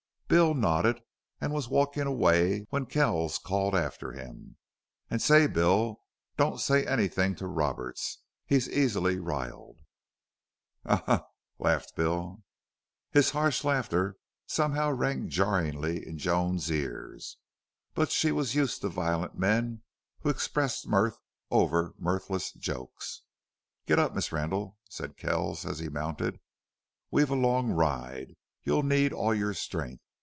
[0.31, 1.01] Bill nodded,
[1.41, 4.55] and was walking away when Kells called after him:
[5.09, 6.03] "And say, Bill,
[6.37, 8.19] don't say anything to Roberts.
[8.45, 9.79] He's easily riled."
[10.85, 11.03] "Haw!
[11.05, 11.17] Haw!
[11.17, 11.27] Haw!"
[11.59, 12.43] laughed Bill.
[13.11, 14.15] His harsh laughter
[14.47, 17.35] somehow rang jarringly in Joan's ears.
[17.93, 19.81] But she was used to violent men
[20.21, 23.23] who expressed mirth over mirthless jokes.
[23.85, 26.39] "Get up, Miss Randle," said Kells as he mounted.
[27.11, 28.37] "We've a long ride.
[28.63, 29.99] You'll need all your strength.